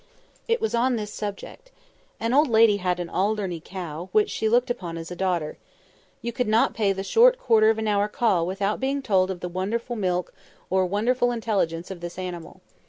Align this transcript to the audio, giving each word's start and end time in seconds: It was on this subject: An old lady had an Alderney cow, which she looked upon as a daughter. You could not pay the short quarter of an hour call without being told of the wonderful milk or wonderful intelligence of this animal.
It 0.47 0.59
was 0.59 0.73
on 0.73 0.95
this 0.95 1.13
subject: 1.13 1.69
An 2.19 2.33
old 2.33 2.47
lady 2.47 2.77
had 2.77 2.99
an 2.99 3.07
Alderney 3.07 3.59
cow, 3.63 4.09
which 4.11 4.31
she 4.31 4.49
looked 4.49 4.71
upon 4.71 4.97
as 4.97 5.11
a 5.11 5.15
daughter. 5.15 5.59
You 6.23 6.33
could 6.33 6.47
not 6.47 6.73
pay 6.73 6.91
the 6.91 7.03
short 7.03 7.37
quarter 7.37 7.69
of 7.69 7.77
an 7.77 7.87
hour 7.87 8.07
call 8.07 8.47
without 8.47 8.79
being 8.79 9.03
told 9.03 9.29
of 9.29 9.41
the 9.41 9.47
wonderful 9.47 9.95
milk 9.95 10.33
or 10.71 10.87
wonderful 10.87 11.31
intelligence 11.31 11.91
of 11.91 11.99
this 11.99 12.17
animal. 12.17 12.61